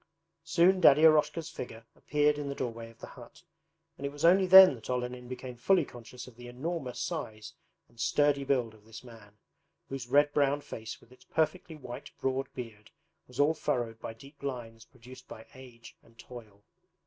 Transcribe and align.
Soon 0.43 0.81
Daddy 0.81 1.03
Eroshka's 1.03 1.51
figure 1.51 1.85
appeared 1.95 2.39
in 2.39 2.49
the 2.49 2.55
doorway 2.55 2.89
of 2.89 2.97
the 2.97 3.05
hut, 3.13 3.43
and 3.97 4.03
it 4.07 4.11
was 4.11 4.25
only 4.25 4.47
then 4.47 4.73
that 4.73 4.89
Olenin 4.89 5.27
became 5.27 5.55
fully 5.57 5.85
conscious 5.85 6.25
of 6.25 6.35
the 6.35 6.47
enormous 6.47 6.99
size 6.99 7.53
and 7.87 7.99
sturdy 7.99 8.43
build 8.43 8.73
of 8.73 8.83
this 8.83 9.03
man, 9.03 9.37
whose 9.89 10.07
red 10.07 10.33
brown 10.33 10.59
face 10.61 10.99
with 10.99 11.11
its 11.11 11.25
perfectly 11.25 11.75
white 11.75 12.09
broad 12.19 12.51
beard 12.55 12.89
was 13.27 13.39
all 13.39 13.53
furrowed 13.53 13.99
by 14.01 14.15
deep 14.15 14.41
lines 14.41 14.85
produced 14.85 15.27
by 15.27 15.45
age 15.53 15.95
and 16.01 16.17
toil. 16.17 16.63